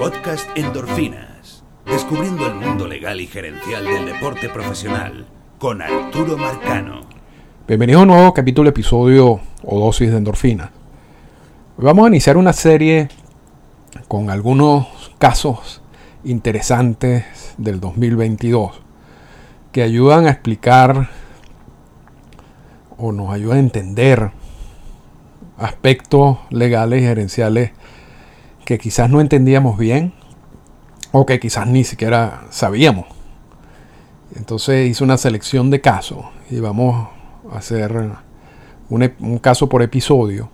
Podcast 0.00 0.48
Endorfinas. 0.56 1.62
Descubriendo 1.84 2.46
el 2.46 2.54
mundo 2.54 2.88
legal 2.88 3.20
y 3.20 3.26
gerencial 3.26 3.84
del 3.84 4.06
deporte 4.06 4.48
profesional. 4.48 5.26
Con 5.58 5.82
Arturo 5.82 6.38
Marcano. 6.38 7.02
Bienvenido 7.68 7.98
a 7.98 8.02
un 8.04 8.08
nuevo 8.08 8.32
capítulo, 8.32 8.70
episodio 8.70 9.40
o 9.62 9.78
dosis 9.78 10.10
de 10.10 10.16
endorfina. 10.16 10.70
Vamos 11.76 12.06
a 12.06 12.08
iniciar 12.08 12.38
una 12.38 12.54
serie 12.54 13.08
con 14.08 14.30
algunos 14.30 14.86
casos 15.18 15.82
interesantes 16.24 17.54
del 17.58 17.78
2022 17.78 18.80
que 19.70 19.82
ayudan 19.82 20.26
a 20.26 20.30
explicar 20.30 21.10
o 22.96 23.12
nos 23.12 23.34
ayudan 23.34 23.58
a 23.58 23.60
entender 23.60 24.30
aspectos 25.58 26.38
legales 26.48 27.02
y 27.02 27.04
gerenciales 27.04 27.72
que 28.70 28.78
quizás 28.78 29.10
no 29.10 29.20
entendíamos 29.20 29.76
bien 29.76 30.12
o 31.10 31.26
que 31.26 31.40
quizás 31.40 31.66
ni 31.66 31.82
siquiera 31.82 32.42
sabíamos. 32.50 33.06
Entonces 34.36 34.88
hice 34.88 35.02
una 35.02 35.16
selección 35.16 35.70
de 35.70 35.80
casos 35.80 36.24
y 36.48 36.60
vamos 36.60 37.08
a 37.52 37.58
hacer 37.58 38.12
un, 38.88 39.38
caso 39.38 39.68
por 39.68 39.82
episodio 39.82 40.50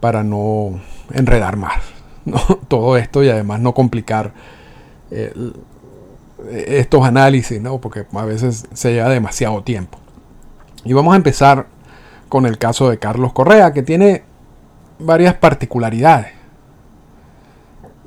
para 0.00 0.24
no 0.24 0.80
enredar 1.12 1.56
más 1.56 1.80
todo 2.66 2.96
esto 2.96 3.22
y 3.22 3.28
además 3.28 3.60
no 3.60 3.72
complicar 3.72 4.32
eh, 5.12 5.32
estos 6.50 7.04
análisis, 7.04 7.62
¿no? 7.62 7.80
porque 7.80 8.04
a 8.12 8.24
veces 8.24 8.66
se 8.72 8.94
lleva 8.94 9.10
demasiado 9.10 9.62
tiempo. 9.62 9.96
Y 10.84 10.92
vamos 10.92 11.14
a 11.14 11.16
empezar 11.16 11.68
con 12.28 12.46
el 12.46 12.58
caso 12.58 12.90
de 12.90 12.98
Carlos 12.98 13.32
Correa, 13.32 13.72
que 13.72 13.84
tiene 13.84 14.24
varias 14.98 15.34
particularidades. 15.34 16.39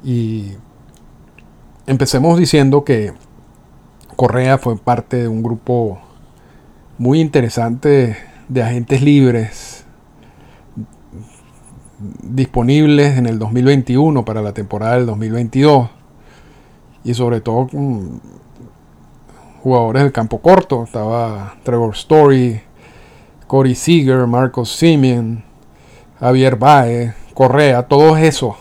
Y 0.03 0.51
empecemos 1.87 2.37
diciendo 2.37 2.83
que 2.83 3.13
Correa 4.15 4.57
fue 4.57 4.77
parte 4.77 5.17
de 5.17 5.27
un 5.27 5.41
grupo 5.41 5.99
muy 6.97 7.19
interesante 7.19 8.17
de 8.47 8.63
agentes 8.63 9.01
libres 9.01 9.85
disponibles 12.21 13.17
en 13.17 13.25
el 13.25 13.39
2021 13.39 14.25
para 14.25 14.41
la 14.41 14.53
temporada 14.53 14.97
del 14.97 15.05
2022 15.05 15.89
y 17.05 17.13
sobre 17.13 17.41
todo 17.41 17.69
jugadores 19.61 20.03
del 20.03 20.11
campo 20.11 20.39
corto. 20.39 20.83
Estaba 20.83 21.55
Trevor 21.63 21.95
Story 21.95 22.61
Corey 23.47 23.75
Seager 23.75 24.27
Marcos 24.27 24.71
Simeon 24.75 25.43
Javier 26.19 26.55
Baez 26.57 27.13
Correa 27.33 27.87
todos 27.87 28.19
esos 28.19 28.55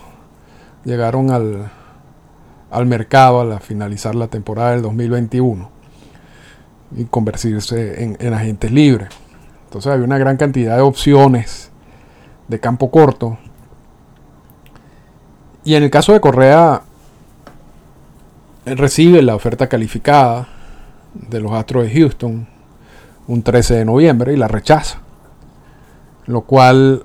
llegaron 0.85 1.31
al, 1.31 1.71
al 2.71 2.87
mercado 2.87 3.41
al 3.41 3.61
finalizar 3.61 4.15
la 4.15 4.29
temporada 4.29 4.73
del 4.73 4.83
2021 4.83 5.71
y 6.97 7.05
convertirse 7.05 8.17
en, 8.19 8.35
agentes 8.35 8.71
libres. 8.71 9.11
Entonces 9.65 9.93
había 9.93 10.05
una 10.05 10.19
gran 10.19 10.37
cantidad 10.37 10.77
de 10.77 10.83
opciones 10.83 11.71
de 12.49 12.61
campo 12.61 12.91
corto. 12.91 13.39
Y 15.65 15.75
en 15.75 15.83
el 15.83 15.91
caso 15.91 16.13
de 16.13 16.21
Correa, 16.21 16.83
él 18.65 18.79
recibe 18.79 19.23
la 19.23 19.35
oferta 19.35 19.69
calificada 19.69 20.49
de 21.15 21.41
los 21.41 21.53
Astros 21.53 21.85
de 21.85 21.93
Houston 21.93 22.49
un 23.29 23.43
13 23.43 23.77
de 23.77 23.85
noviembre 23.85 24.33
y 24.33 24.37
la 24.37 24.49
rechaza. 24.49 24.99
Lo 26.27 26.43
cual 26.43 27.05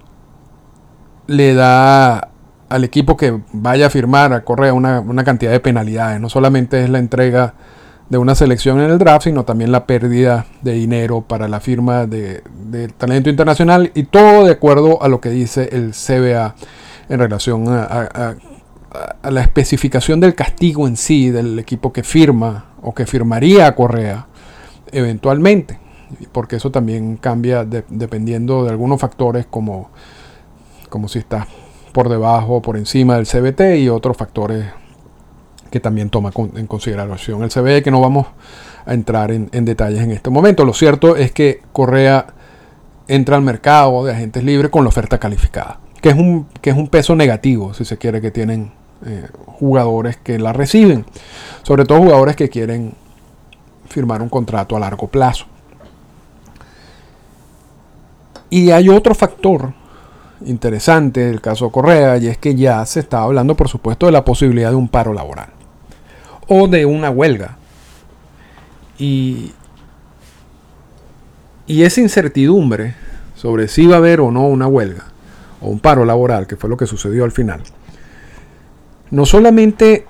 le 1.28 1.54
da 1.54 2.27
al 2.70 2.84
equipo 2.84 3.16
que 3.18 3.40
vaya 3.54 3.88
a 3.88 3.90
firmar 3.90 4.34
a 4.34 4.44
Correa 4.44 4.74
una, 4.74 5.24
cantidad 5.24 5.52
de 5.52 5.60
penalidades. 5.60 6.20
No 6.20 6.30
solamente 6.30 6.84
es 6.84 6.90
la 6.90 7.00
entrega 7.00 7.54
de 8.10 8.18
una 8.18 8.36
selección 8.36 8.80
en 8.80 8.90
el 8.90 8.98
draft, 8.98 9.26
sino 9.26 9.44
también 9.44 9.72
la 9.72 9.86
pérdida 9.86 10.46
de 10.62 10.74
dinero 10.74 11.22
para 11.22 11.48
la 11.48 11.60
firma 11.60 12.06
de, 12.06 12.42
talento 12.98 13.30
internacional 13.30 13.92
y 13.96 14.04
todo 14.04 14.46
de 14.46 14.54
acuerdo 14.54 15.02
a 15.02 15.08
lo 15.08 15.20
que 15.20 15.30
dice 15.30 15.70
el 15.72 15.92
CBA 15.92 16.56
en 17.10 17.20
relación 17.20 17.66
a, 17.68 18.36
la 19.30 19.42
especificación 19.42 20.20
del 20.20 20.34
castigo 20.34 20.88
en 20.88 20.98
sí 20.98 21.30
del 21.30 21.60
equipo 21.60 21.94
que 21.94 22.04
firma 22.04 22.66
o 22.82 22.94
que 22.94 23.06
firmaría 23.06 23.68
a 23.68 23.76
Correa 23.76 24.28
eventualmente, 24.92 25.78
porque 26.32 26.56
eso 26.56 26.72
también 26.72 27.18
cambia 27.18 27.66
dependiendo 27.66 28.64
de 28.64 28.72
algunos 28.72 29.00
factores 29.00 29.46
como, 29.46 29.90
como 30.90 31.10
si 31.10 31.20
está 31.20 31.46
por 31.92 32.10
debajo 32.10 32.56
o 32.56 32.62
por 32.62 32.78
encima 32.78 33.16
del 33.16 33.26
CBT 33.26 33.78
y 33.80 33.90
otros 33.90 34.18
factores 34.18 34.66
que 35.70 35.80
también 35.80 36.10
toma 36.10 36.32
en 36.56 36.68
consideración 36.68 37.44
el 37.44 37.50
CBT 37.50 37.84
que 37.84 37.92
no 37.92 38.02
vamos 38.02 38.28
a 38.86 38.94
entrar 38.94 39.32
en, 39.32 39.50
detalles 39.66 40.02
en 40.02 40.12
este 40.12 40.30
momento. 40.30 40.64
Lo 40.64 40.74
cierto 40.74 41.16
es 41.16 41.32
que 41.32 41.62
Correa 41.74 42.28
entra 43.08 43.36
al 43.36 43.42
mercado 43.42 44.06
de 44.06 44.14
agentes 44.14 44.44
libres 44.44 44.72
con 44.72 44.84
la 44.84 44.90
oferta 44.90 45.20
calificada, 45.20 45.80
que 46.02 46.10
es 46.10 46.16
un, 46.16 46.48
que 46.62 46.70
es 46.70 46.78
un 46.78 46.88
peso 46.88 47.16
negativo, 47.16 47.74
si 47.74 47.84
se 47.84 47.98
quiere, 47.98 48.22
que 48.22 48.32
tienen 48.32 48.72
eh, 49.06 49.28
jugadores 49.46 50.18
que 50.18 50.40
la 50.40 50.54
reciben, 50.54 51.06
sobre 51.64 51.86
todo 51.86 52.00
jugadores 52.00 52.36
que 52.36 52.50
quieren 52.50 52.94
firmar 53.90 54.22
un 54.22 54.30
contrato 54.30 54.76
a 54.76 54.80
largo 54.80 55.08
plazo. 55.08 55.46
Y 58.50 58.72
hay 58.72 58.88
otro 58.88 59.14
factor 59.14 59.74
interesante 60.46 61.30
el 61.30 61.42
caso 61.42 61.72
Correa 61.72 62.18
y 62.18 62.28
es 62.28 62.38
que 62.38 62.56
ya 62.56 62.86
se 62.86 63.00
está 63.00 63.22
hablando, 63.22 63.56
por 63.56 63.70
supuesto, 63.70 64.06
de 64.06 64.12
la 64.12 64.26
posibilidad 64.26 64.70
de 64.70 64.76
un 64.76 64.88
paro 64.88 65.14
laboral 65.14 65.50
o 66.48 66.68
de 66.68 66.86
una 66.86 67.10
huelga. 67.10 67.58
Y, 68.98 69.52
y 71.68 71.84
esa 71.84 72.02
incertidumbre 72.02 72.96
sobre 73.36 73.68
si 73.68 73.86
va 73.86 73.96
a 73.96 73.98
haber 74.00 74.22
o 74.22 74.32
no 74.32 74.48
una 74.48 74.68
huelga 74.68 75.06
o 75.62 75.70
un 75.70 75.80
paro 75.80 76.06
laboral, 76.06 76.48
que 76.48 76.56
fue 76.56 76.70
lo 76.70 76.78
que 76.78 76.88
sucedió 76.88 77.24
al 77.24 77.32
final, 77.32 77.62
no 79.12 79.26
solamente 79.26 80.06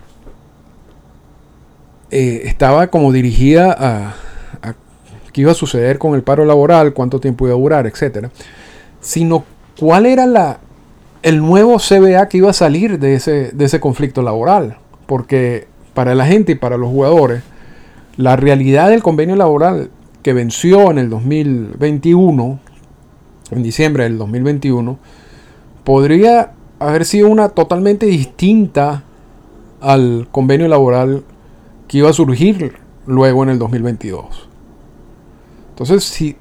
eh, 2.11 2.41
estaba 2.45 2.87
como 2.87 3.11
dirigida 3.11 3.75
a, 3.77 4.15
a 4.61 4.75
qué 5.33 5.41
iba 5.41 5.51
a 5.51 5.55
suceder 5.55 5.97
con 5.99 6.15
el 6.15 6.23
paro 6.23 6.45
laboral, 6.45 6.93
cuánto 6.93 7.19
tiempo 7.19 7.45
iba 7.45 7.55
a 7.55 7.59
durar, 7.59 7.87
etcétera, 7.87 8.31
sino 9.01 9.45
cuál 9.79 10.05
era 10.05 10.25
la, 10.25 10.59
el 11.21 11.39
nuevo 11.39 11.77
CBA 11.77 12.27
que 12.29 12.37
iba 12.37 12.49
a 12.49 12.53
salir 12.53 12.99
de 12.99 13.15
ese, 13.15 13.51
de 13.51 13.65
ese 13.65 13.79
conflicto 13.79 14.21
laboral. 14.21 14.77
Porque 15.05 15.67
para 15.93 16.15
la 16.15 16.25
gente 16.25 16.53
y 16.53 16.55
para 16.55 16.77
los 16.77 16.89
jugadores, 16.89 17.43
la 18.17 18.35
realidad 18.35 18.89
del 18.89 19.03
convenio 19.03 19.35
laboral 19.35 19.89
que 20.23 20.33
venció 20.33 20.91
en 20.91 20.97
el 20.97 21.09
2021, 21.09 22.59
en 23.51 23.63
diciembre 23.63 24.03
del 24.03 24.17
2021, 24.17 24.97
podría 25.83 26.51
haber 26.79 27.05
sido 27.05 27.29
una 27.29 27.49
totalmente 27.49 28.05
distinta 28.05 29.03
al 29.79 30.27
convenio 30.31 30.67
laboral 30.67 31.23
que 31.87 31.99
iba 31.99 32.09
a 32.09 32.13
surgir 32.13 32.73
luego 33.05 33.43
en 33.43 33.49
el 33.49 33.59
2022. 33.59 34.49
Entonces, 35.69 36.03
si 36.03 36.35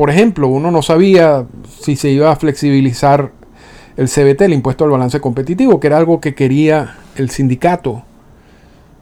por 0.00 0.08
ejemplo, 0.08 0.48
uno 0.48 0.70
no 0.70 0.80
sabía 0.80 1.44
si 1.82 1.94
se 1.94 2.08
iba 2.08 2.32
a 2.32 2.36
flexibilizar 2.36 3.32
el 3.98 4.08
CBT, 4.08 4.40
el 4.40 4.54
impuesto 4.54 4.84
al 4.84 4.90
balance 4.90 5.20
competitivo, 5.20 5.78
que 5.78 5.88
era 5.88 5.98
algo 5.98 6.22
que 6.22 6.34
quería 6.34 6.96
el 7.16 7.28
sindicato. 7.28 8.02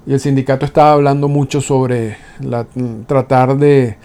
Y 0.09 0.15
el 0.15 0.19
sindicato 0.19 0.67
estaba 0.67 0.95
hablando 0.95 1.29
mucho 1.29 1.61
sobre 1.61 2.17
tratar 3.07 3.57
de, 3.59 3.97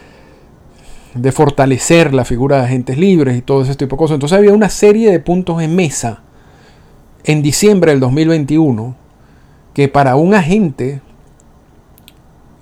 fortalecer 1.31 2.13
la 2.13 2.25
figura 2.25 2.57
de 2.57 2.65
agentes 2.65 2.95
libres 2.95 3.39
y 3.39 3.41
todo 3.41 3.63
ese 3.63 3.73
tipo 3.73 3.95
de 3.95 3.97
cosas. 3.97 4.13
Entonces 4.13 4.37
había 4.37 4.53
una 4.53 4.69
serie 4.69 5.09
de 5.09 5.19
puntos 5.19 5.63
en 5.63 5.75
mesa 5.75 6.21
en 7.23 7.41
diciembre 7.41 7.89
del 7.89 8.01
2021 8.01 8.95
que 9.73 9.87
para 9.87 10.15
un 10.15 10.35
agente 10.35 11.01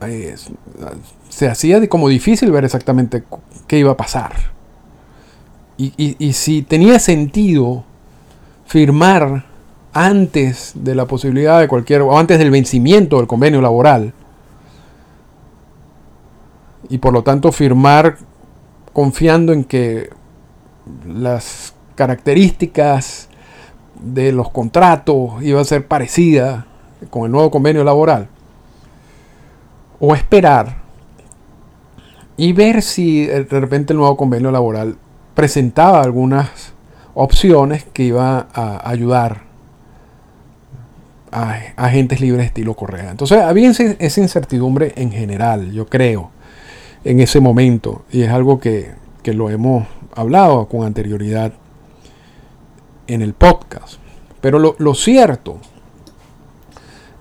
eh, 0.07 0.35
se 1.31 1.47
hacía 1.47 1.87
como 1.87 2.09
difícil 2.09 2.51
ver 2.51 2.65
exactamente 2.65 3.23
qué 3.65 3.79
iba 3.79 3.91
a 3.91 3.97
pasar. 3.97 4.33
Y, 5.77 6.33
si 6.33 6.61
tenía 6.61 6.99
sentido 6.99 7.83
firmar 8.67 9.45
antes 9.93 10.73
de 10.75 10.93
la 10.93 11.05
posibilidad 11.05 11.59
de 11.59 11.67
cualquier, 11.67 12.01
o 12.01 12.19
antes 12.19 12.37
del 12.37 12.51
vencimiento 12.51 13.17
del 13.17 13.25
convenio 13.25 13.61
laboral, 13.61 14.13
y 16.87 16.99
por 16.99 17.13
lo 17.13 17.23
tanto 17.23 17.51
firmar 17.51 18.17
confiando 18.93 19.53
en 19.53 19.63
que 19.63 20.11
las 21.07 21.73
características 21.95 23.29
de 23.99 24.33
los 24.33 24.51
contratos 24.51 25.41
iban 25.41 25.61
a 25.61 25.65
ser 25.65 25.87
parecidas 25.87 26.65
con 27.09 27.23
el 27.23 27.31
nuevo 27.31 27.49
convenio 27.49 27.83
laboral, 27.83 28.27
o 29.99 30.13
esperar 30.13 30.80
y 32.41 32.53
ver 32.53 32.81
si 32.81 33.29
eh, 33.29 33.43
de 33.43 33.59
repente 33.59 33.93
el 33.93 33.99
nuevo 33.99 34.17
convenio 34.17 34.49
laboral 34.49 34.97
presentaba 35.35 36.01
algunas 36.01 36.73
opciones 37.13 37.85
que 37.93 38.01
iban 38.01 38.47
a 38.51 38.89
ayudar 38.89 39.43
agentes 41.29 42.19
libres 42.19 42.47
estilo 42.47 42.73
Correa. 42.73 43.11
Entonces 43.11 43.43
había 43.43 43.69
esa 43.69 44.21
incertidumbre 44.21 44.91
en 44.95 45.11
general, 45.11 45.71
yo 45.71 45.85
creo, 45.85 46.31
en 47.03 47.19
ese 47.19 47.39
momento. 47.39 48.05
Y 48.11 48.23
es 48.23 48.31
algo 48.31 48.59
que, 48.59 48.89
lo 49.23 49.51
hemos 49.51 49.85
hablado 50.15 50.67
con 50.67 50.83
anterioridad 50.83 51.53
en 53.05 53.21
el 53.21 53.33
podcast. 53.33 53.97
Pero 54.41 54.57
lo, 54.57 54.95
cierto 54.95 55.59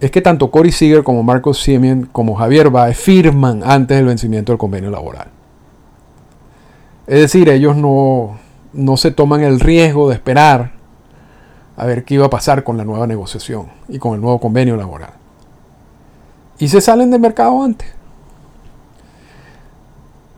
es 0.01 0.11
que 0.11 0.23
tanto 0.23 0.51
Cory 0.51 0.73
Seager 0.73 1.05
como 1.05 1.23
Marcos 1.23 1.61
Simeon 1.63 2.09
como 2.11 2.35
Javier 2.35 2.71
Baez 2.71 2.97
firman 2.97 3.63
antes 3.65 3.97
del 3.99 4.07
vencimiento 4.07 4.53
del 4.53 4.59
convenio 4.59 4.91
laboral. 4.91 5.29
Es 7.07 7.21
decir, 7.21 7.49
ellos 7.51 7.77
no, 7.77 8.39
no 8.73 8.97
se 8.97 9.11
toman 9.11 9.43
el 9.43 9.61
riesgo 9.61 10.09
de 10.09 10.15
esperar 10.15 10.73
a 11.77 11.85
ver 11.85 12.05
qué 12.05 12.15
iba 12.15 12.27
a 12.27 12.31
pasar 12.31 12.65
con 12.65 12.77
la 12.77 12.85
nueva 12.85 13.07
negociación 13.07 13.67
y 13.89 13.99
con 13.99 14.15
el 14.15 14.21
nuevo 14.21 14.41
convenio 14.41 14.77
laboral. 14.77 15.11
Y 16.59 16.69
se 16.69 16.81
salen 16.81 17.11
del 17.11 17.21
mercado 17.21 17.63
antes. 17.63 17.89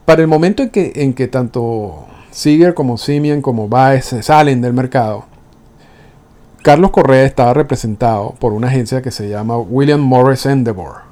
Para 0.05 0.23
el 0.23 0.29
momento 0.29 0.63
en 0.63 0.71
que, 0.71 0.93
en 0.97 1.15
que 1.15 1.29
tanto 1.29 2.07
Seager 2.33 2.75
como 2.75 2.99
Simeon 2.99 3.43
como 3.43 3.69
Baez 3.69 4.07
se 4.07 4.23
salen 4.23 4.61
del 4.61 4.73
mercado, 4.73 5.27
Carlos 6.63 6.93
Correa 6.93 7.25
estaba 7.25 7.55
representado 7.55 8.35
por 8.39 8.53
una 8.53 8.69
agencia 8.69 9.03
que 9.03 9.11
se 9.11 9.29
llama 9.29 9.59
William 9.59 10.01
Morris 10.01 10.47
Endeavor, 10.47 11.03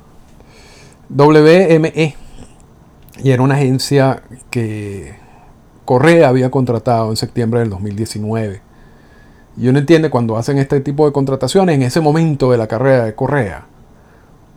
WME, 1.08 2.14
y 3.22 3.30
era 3.30 3.42
una 3.42 3.56
agencia 3.56 4.22
que 4.50 5.14
Correa 5.84 6.28
había 6.28 6.50
contratado 6.50 7.10
en 7.10 7.16
septiembre 7.16 7.60
del 7.60 7.70
2019 7.70 8.62
y 9.56 9.68
uno 9.68 9.78
entiende 9.78 10.08
cuando 10.08 10.36
hacen 10.36 10.58
este 10.58 10.80
tipo 10.80 11.04
de 11.04 11.12
contrataciones 11.12 11.74
en 11.74 11.82
ese 11.82 12.00
momento 12.00 12.52
de 12.52 12.58
la 12.58 12.68
carrera 12.68 13.04
de 13.04 13.14
Correa, 13.14 13.66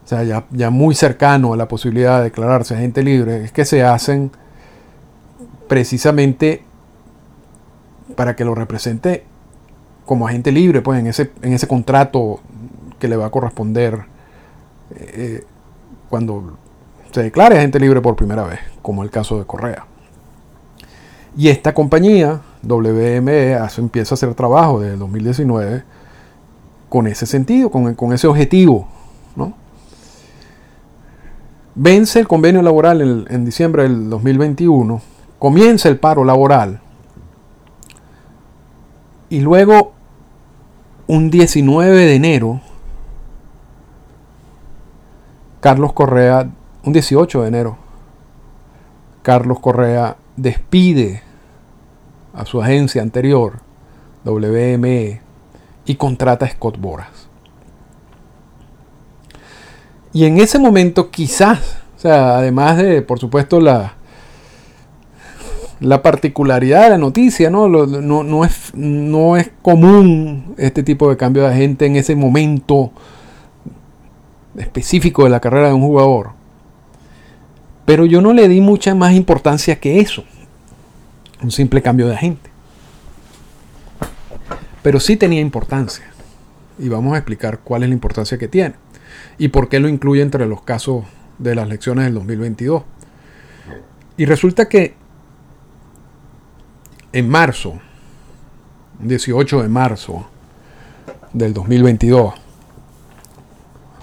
o 0.06 0.08
sea, 0.08 0.24
ya, 0.24 0.70
muy 0.70 0.96
cercano 0.96 1.54
a 1.54 1.58
la 1.58 1.68
posibilidad 1.68 2.20
de 2.20 2.26
declararse 2.26 2.76
agente 2.76 3.02
libre, 3.04 3.44
es 3.44 3.52
que 3.52 3.66
se 3.66 3.84
hacen 3.84 4.32
precisamente 5.68 6.64
para 8.16 8.36
que 8.36 8.46
lo 8.46 8.54
represente 8.54 9.26
como 10.06 10.28
agente 10.28 10.52
libre, 10.52 10.82
pues 10.82 11.00
en 11.00 11.08
ese, 11.08 11.32
en 11.42 11.54
ese 11.54 11.68
contrato 11.68 12.40
que 13.00 13.08
le 13.08 13.16
va 13.16 13.28
a 13.28 13.30
corresponder 13.30 14.06
eh, 14.96 15.44
cuando 16.10 16.58
se 17.12 17.24
declare 17.24 17.58
agente 17.58 17.80
libre 17.80 18.02
por 18.02 18.16
primera 18.16 18.44
vez, 18.44 18.60
como 18.82 19.04
el 19.04 19.10
caso 19.10 19.38
de 19.38 19.46
Correa. 19.46 19.86
Y 21.36 21.50
esta 21.50 21.74
compañía, 21.74 22.42
WME, 22.62 23.58
empieza 23.78 24.14
a 24.14 24.16
hacer 24.16 24.34
trabajo 24.36 24.80
desde 24.80 24.94
el 24.94 25.00
2019 25.00 25.84
con 26.90 27.08
ese 27.08 27.26
sentido, 27.26 27.72
con, 27.72 28.14
ese 28.14 28.28
objetivo. 28.28 28.88
¿no? 29.36 29.54
Vence 31.74 32.20
el 32.20 32.28
convenio 32.28 32.62
laboral 32.62 33.26
en, 33.28 33.46
diciembre 33.46 33.84
del 33.84 34.10
2021, 34.10 35.02
comienza 35.40 35.90
el 35.90 35.98
paro 35.98 36.24
laboral 36.24 36.82
y 39.34 39.40
luego 39.40 39.94
un 41.08 41.32
19 41.32 42.06
de 42.06 42.14
enero, 42.14 42.62
Carlos 45.60 45.92
Correa, 45.94 46.52
un 46.84 46.94
18 46.94 47.42
de 47.42 47.48
enero, 47.48 47.78
Carlos 49.24 49.60
Correa 49.60 50.18
despide 50.38 51.24
a 52.36 52.46
su 52.46 52.62
agencia 52.62 53.02
anterior, 53.02 53.62
WME, 54.24 55.22
y 55.88 55.96
contrata 55.96 56.46
a 56.46 56.50
Scott 56.50 56.80
Boras. 56.80 57.28
Y 60.14 60.26
en 60.26 60.38
ese 60.38 60.60
momento 60.60 61.10
quizás, 61.10 61.78
o 61.98 62.00
sea, 62.00 62.38
además 62.38 62.78
de, 62.78 63.02
por 63.02 63.18
supuesto, 63.18 63.60
la, 63.60 63.96
la 65.84 66.02
particularidad 66.02 66.84
de 66.84 66.90
la 66.92 66.98
noticia, 66.98 67.50
¿no? 67.50 67.68
no, 67.68 68.46
es, 68.46 68.74
no 68.74 69.36
es 69.36 69.52
común 69.62 70.56
este 70.58 70.82
tipo 70.82 71.10
de 71.10 71.18
cambio 71.18 71.44
de 71.44 71.50
agente 71.50 71.86
en 71.86 71.98
ese 71.98 72.16
momento 72.16 72.92
específico 74.58 75.26
de 75.26 75.30
la 75.30 75.42
carrera 75.42 75.68
de 75.68 75.74
un 75.74 75.82
jugador. 75.82 76.32
Pero 77.86 78.06
yo 78.06 78.22
no 78.22 78.32
le 78.32 78.48
di 78.48 78.62
mucha 78.62 78.96
más 78.96 79.14
importancia 79.14 79.80
que 79.80 80.00
eso. 80.00 80.24
Un 81.42 81.52
simple 81.52 81.82
cambio 81.82 82.08
de 82.08 82.16
agente. 82.16 82.50
Pero 84.82 85.02
sí 85.02 85.18
tenía 85.18 85.42
importancia. 85.42 86.06
Y 86.80 86.88
vamos 86.88 87.14
a 87.14 87.18
explicar 87.18 87.60
cuál 87.60 87.84
es 87.84 87.90
la 87.90 87.96
importancia 87.96 88.38
que 88.38 88.48
tiene. 88.48 88.76
Y 89.38 89.50
por 89.50 89.68
qué 89.68 89.82
lo 89.82 89.90
incluye 89.90 90.22
entre 90.22 90.46
los 90.46 90.62
casos 90.62 91.04
de 91.40 91.56
las 91.56 91.68
lecciones 91.68 92.06
del 92.06 92.14
2022. 92.14 92.84
Y 94.16 94.26
resulta 94.26 94.70
que 94.70 95.03
en 97.14 97.30
marzo, 97.30 97.76
18 99.00 99.62
de 99.62 99.70
marzo 99.70 100.26
del 101.32 101.54
2022, 101.54 102.34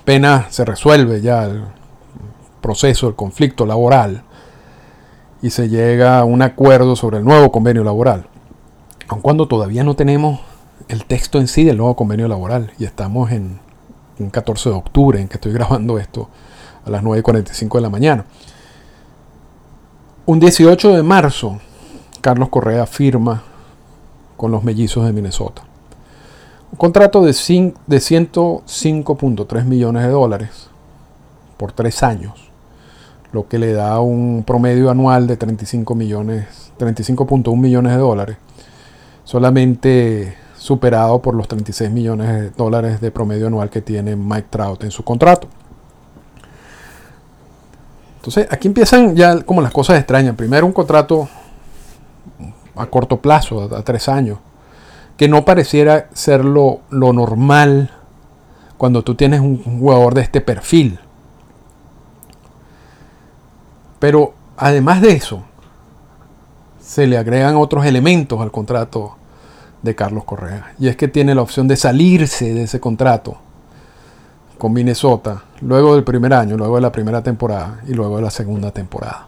apenas 0.00 0.54
se 0.54 0.64
resuelve 0.64 1.20
ya 1.20 1.44
el 1.44 1.64
proceso, 2.60 3.08
el 3.08 3.16
conflicto 3.16 3.66
laboral, 3.66 4.22
y 5.42 5.50
se 5.50 5.68
llega 5.68 6.18
a 6.18 6.24
un 6.24 6.42
acuerdo 6.42 6.96
sobre 6.96 7.18
el 7.18 7.24
nuevo 7.24 7.50
convenio 7.50 7.82
laboral. 7.82 8.26
Aun 9.08 9.20
cuando 9.22 9.48
todavía 9.48 9.82
no 9.82 9.96
tenemos 9.96 10.40
el 10.88 11.04
texto 11.04 11.38
en 11.38 11.48
sí 11.48 11.64
del 11.64 11.78
nuevo 11.78 11.96
convenio 11.96 12.28
laboral 12.28 12.72
y 12.78 12.84
estamos 12.84 13.32
en 13.32 13.58
un 14.18 14.30
14 14.30 14.68
de 14.68 14.74
octubre 14.76 15.20
en 15.20 15.28
que 15.28 15.34
estoy 15.34 15.52
grabando 15.54 15.98
esto 15.98 16.28
a 16.84 16.90
las 16.90 17.02
9.45 17.02 17.74
de 17.74 17.80
la 17.80 17.90
mañana. 17.90 18.24
Un 20.26 20.38
18 20.38 20.96
de 20.96 21.02
marzo, 21.02 21.58
Carlos 22.20 22.48
Correa 22.48 22.86
firma 22.86 23.42
con 24.36 24.50
los 24.50 24.64
mellizos 24.64 25.04
de 25.06 25.12
Minnesota. 25.12 25.62
Un 26.72 26.78
contrato 26.78 27.22
de, 27.22 27.32
de 27.32 27.96
105.3 27.96 29.64
millones 29.64 30.02
de 30.04 30.10
dólares 30.10 30.68
por 31.56 31.72
tres 31.72 32.02
años 32.02 32.50
lo 33.32 33.46
que 33.48 33.58
le 33.58 33.72
da 33.72 34.00
un 34.00 34.44
promedio 34.46 34.90
anual 34.90 35.26
de 35.26 35.36
35 35.36 35.94
millones, 35.94 36.72
35.1 36.78 37.56
millones 37.56 37.92
de 37.92 37.98
dólares, 37.98 38.36
solamente 39.24 40.36
superado 40.56 41.22
por 41.22 41.34
los 41.34 41.48
36 41.48 41.90
millones 41.90 42.28
de 42.28 42.50
dólares 42.50 43.00
de 43.00 43.10
promedio 43.10 43.46
anual 43.46 43.70
que 43.70 43.80
tiene 43.80 44.16
Mike 44.16 44.48
Trout 44.50 44.84
en 44.84 44.90
su 44.90 45.04
contrato. 45.04 45.48
Entonces, 48.16 48.46
aquí 48.50 48.68
empiezan 48.68 49.16
ya 49.16 49.40
como 49.42 49.62
las 49.62 49.72
cosas 49.72 49.98
extrañas. 49.98 50.36
Primero, 50.36 50.66
un 50.66 50.72
contrato 50.72 51.28
a 52.76 52.86
corto 52.86 53.20
plazo, 53.20 53.74
a, 53.74 53.82
tres 53.82 54.08
años, 54.08 54.38
que 55.16 55.28
no 55.28 55.44
pareciera 55.44 56.08
ser 56.12 56.44
lo, 56.44 56.80
lo 56.90 57.12
normal 57.12 57.90
cuando 58.78 59.02
tú 59.02 59.14
tienes 59.14 59.40
un 59.40 59.62
jugador 59.62 60.14
de 60.14 60.22
este 60.22 60.40
perfil. 60.40 60.98
Pero 63.98 64.32
además 64.56 65.02
de 65.02 65.12
eso, 65.12 65.44
se 66.80 67.06
le 67.06 67.18
agregan 67.18 67.56
otros 67.56 67.84
elementos 67.84 68.40
al 68.40 68.50
contrato 68.50 69.16
de 69.82 69.94
Carlos 69.94 70.24
Correa. 70.24 70.72
Y 70.78 70.88
es 70.88 70.96
que 70.96 71.08
tiene 71.08 71.34
la 71.34 71.42
opción 71.42 71.68
de 71.68 71.76
salirse 71.76 72.52
de 72.52 72.64
ese 72.64 72.80
contrato 72.80 73.36
con 74.58 74.72
Minnesota 74.72 75.44
luego 75.62 75.94
del 75.94 76.04
primer 76.04 76.34
año, 76.34 76.56
luego 76.56 76.76
de 76.76 76.82
la 76.82 76.92
primera 76.92 77.22
temporada 77.22 77.80
y 77.86 77.94
luego 77.94 78.16
de 78.16 78.22
la 78.22 78.30
segunda 78.30 78.70
temporada. 78.70 79.26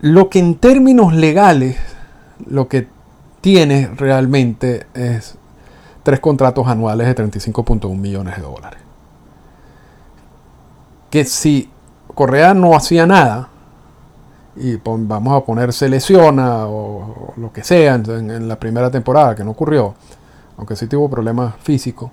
Lo 0.00 0.28
que 0.28 0.38
en 0.38 0.56
términos 0.56 1.14
legales, 1.14 1.76
lo 2.46 2.68
que 2.68 2.88
tiene 3.40 3.88
realmente 3.94 4.86
es 4.94 5.36
tres 6.02 6.20
contratos 6.20 6.66
anuales 6.66 7.06
de 7.06 7.16
35.1 7.16 7.96
millones 7.96 8.36
de 8.36 8.42
dólares. 8.42 8.80
Que 11.10 11.24
si 11.24 11.70
Correa 12.14 12.54
no 12.54 12.76
hacía 12.76 13.06
nada, 13.06 13.48
y 14.56 14.76
vamos 14.76 15.34
a 15.34 15.44
poner 15.44 15.72
se 15.72 15.88
lesiona 15.88 16.66
o, 16.66 17.34
lo 17.36 17.52
que 17.52 17.64
sea 17.64 17.94
en, 17.94 18.48
la 18.48 18.58
primera 18.58 18.90
temporada, 18.90 19.34
que 19.34 19.44
no 19.44 19.50
ocurrió, 19.50 19.94
aunque 20.56 20.76
sí 20.76 20.86
tuvo 20.86 21.08
problemas 21.08 21.54
físicos, 21.62 22.10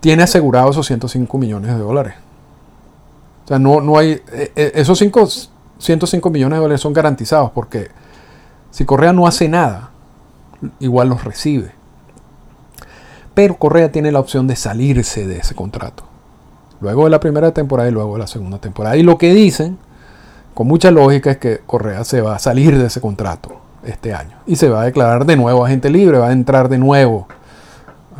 tiene 0.00 0.22
asegurado 0.22 0.70
esos 0.70 0.86
105 0.86 1.38
millones 1.38 1.72
de 1.72 1.78
dólares. 1.78 2.14
O 3.44 3.48
sea, 3.48 3.58
no, 3.58 3.80
no 3.80 3.96
hay. 3.96 4.20
E, 4.32 4.52
e, 4.54 4.72
esos 4.74 4.98
105 5.78 6.30
millones 6.30 6.58
de 6.58 6.62
dólares 6.62 6.80
son 6.80 6.92
garantizados 6.92 7.50
porque 7.52 7.88
si 8.70 8.84
Correa 8.84 9.12
no 9.12 9.26
hace 9.26 9.48
nada, 9.48 9.90
igual 10.80 11.08
los 11.08 11.24
recibe. 11.24 11.72
Pero 13.34 13.56
Correa 13.56 13.92
tiene 13.92 14.12
la 14.12 14.20
opción 14.20 14.46
de 14.46 14.56
salirse 14.56 15.26
de 15.26 15.38
ese 15.38 15.54
contrato 15.54 16.08
luego 16.80 17.04
de 17.04 17.10
la 17.10 17.20
primera 17.20 17.52
temporada 17.52 17.88
y 17.88 17.92
luego 17.92 18.14
de 18.14 18.20
la 18.20 18.26
segunda 18.26 18.58
temporada. 18.58 18.96
Y 18.96 19.02
lo 19.02 19.18
que 19.18 19.34
dicen, 19.34 19.78
con 20.54 20.66
mucha 20.66 20.90
lógica, 20.90 21.30
es 21.32 21.38
que 21.38 21.60
Correa 21.66 22.04
se 22.04 22.20
va 22.20 22.36
a 22.36 22.38
salir 22.38 22.76
de 22.78 22.86
ese 22.86 23.00
contrato 23.00 23.60
este 23.84 24.12
año 24.12 24.36
y 24.46 24.56
se 24.56 24.68
va 24.68 24.82
a 24.82 24.84
declarar 24.84 25.24
de 25.24 25.36
nuevo 25.36 25.64
agente 25.64 25.88
libre, 25.90 26.18
va 26.18 26.28
a 26.28 26.32
entrar 26.32 26.68
de 26.68 26.78
nuevo 26.78 27.28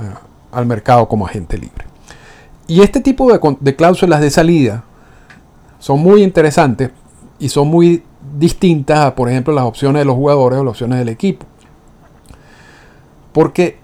eh, 0.00 0.14
al 0.52 0.66
mercado 0.66 1.08
como 1.08 1.26
agente 1.26 1.58
libre. 1.58 1.86
Y 2.66 2.82
este 2.82 3.00
tipo 3.00 3.32
de, 3.32 3.40
de 3.60 3.76
cláusulas 3.76 4.20
de 4.20 4.30
salida 4.30 4.84
son 5.78 6.00
muy 6.00 6.22
interesantes 6.22 6.90
y 7.38 7.48
son 7.48 7.68
muy 7.68 8.02
distintas 8.38 8.98
a, 8.98 9.14
por 9.14 9.28
ejemplo, 9.28 9.54
las 9.54 9.64
opciones 9.64 10.00
de 10.00 10.04
los 10.04 10.16
jugadores 10.16 10.58
o 10.58 10.64
las 10.64 10.72
opciones 10.72 10.98
del 10.98 11.08
equipo. 11.08 11.46
Porque 13.32 13.78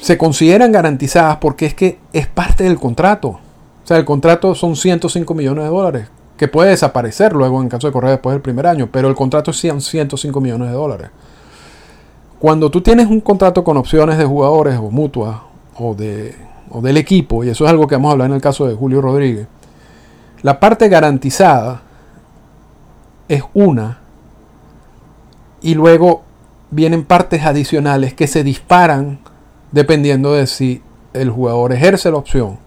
se 0.00 0.16
consideran 0.16 0.72
garantizadas 0.72 1.36
porque 1.36 1.66
es 1.66 1.74
que 1.74 1.98
es 2.12 2.26
parte 2.26 2.64
del 2.64 2.78
contrato. 2.78 3.28
O 3.28 3.86
sea, 3.86 3.96
el 3.96 4.04
contrato 4.04 4.54
son 4.54 4.76
105 4.76 5.34
millones 5.34 5.64
de 5.64 5.70
dólares, 5.70 6.08
que 6.36 6.48
puede 6.48 6.70
desaparecer 6.70 7.32
luego 7.34 7.60
en 7.60 7.68
caso 7.68 7.86
de 7.86 7.92
correr 7.92 8.12
después 8.12 8.34
del 8.34 8.42
primer 8.42 8.66
año, 8.66 8.88
pero 8.90 9.08
el 9.08 9.14
contrato 9.14 9.50
es 9.50 9.58
105 9.58 10.40
millones 10.40 10.68
de 10.68 10.74
dólares. 10.74 11.10
Cuando 12.38 12.70
tú 12.70 12.80
tienes 12.80 13.08
un 13.08 13.20
contrato 13.20 13.62
con 13.62 13.76
opciones 13.76 14.16
de 14.16 14.24
jugadores 14.24 14.78
o 14.78 14.90
mutuas 14.90 15.38
o, 15.76 15.94
de, 15.94 16.34
o 16.70 16.80
del 16.80 16.96
equipo, 16.96 17.44
y 17.44 17.50
eso 17.50 17.64
es 17.64 17.70
algo 17.70 17.86
que 17.86 17.96
vamos 17.96 18.10
a 18.10 18.12
hablar 18.12 18.28
en 18.30 18.36
el 18.36 18.40
caso 18.40 18.66
de 18.66 18.74
Julio 18.74 19.02
Rodríguez, 19.02 19.46
la 20.42 20.58
parte 20.58 20.88
garantizada 20.88 21.82
es 23.30 23.44
una 23.54 23.98
y 25.62 25.74
luego 25.74 26.22
vienen 26.72 27.04
partes 27.04 27.44
adicionales 27.44 28.12
que 28.12 28.26
se 28.26 28.42
disparan 28.42 29.20
dependiendo 29.70 30.32
de 30.32 30.48
si 30.48 30.82
el 31.12 31.30
jugador 31.30 31.72
ejerce 31.72 32.10
la 32.10 32.16
opción, 32.16 32.58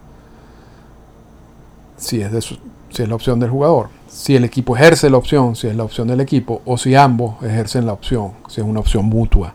si 1.97 2.21
es, 2.21 2.31
de 2.31 2.41
si 2.41 2.57
es 2.97 3.09
la 3.09 3.15
opción 3.15 3.41
del 3.41 3.49
jugador, 3.49 3.89
si 4.07 4.37
el 4.37 4.45
equipo 4.45 4.77
ejerce 4.77 5.09
la 5.09 5.17
opción, 5.17 5.57
si 5.57 5.67
es 5.67 5.75
la 5.75 5.83
opción 5.83 6.07
del 6.07 6.21
equipo, 6.21 6.61
o 6.63 6.77
si 6.77 6.95
ambos 6.95 7.43
ejercen 7.43 7.85
la 7.85 7.91
opción, 7.91 8.31
si 8.47 8.61
es 8.61 8.67
una 8.67 8.79
opción 8.79 9.05
mutua. 9.05 9.53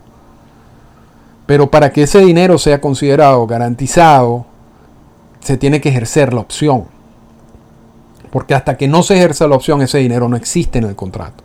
Pero 1.47 1.71
para 1.71 1.91
que 1.91 2.03
ese 2.03 2.19
dinero 2.19 2.59
sea 2.59 2.79
considerado 2.79 3.47
garantizado, 3.47 4.45
se 5.39 5.57
tiene 5.57 5.81
que 5.81 5.89
ejercer 5.89 6.33
la 6.35 6.41
opción. 6.41 6.98
Porque 8.31 8.53
hasta 8.53 8.77
que 8.77 8.87
no 8.87 9.03
se 9.03 9.15
ejerza 9.15 9.47
la 9.47 9.55
opción, 9.55 9.81
ese 9.81 9.97
dinero 9.97 10.29
no 10.29 10.35
existe 10.35 10.77
en 10.79 10.85
el 10.85 10.95
contrato. 10.95 11.43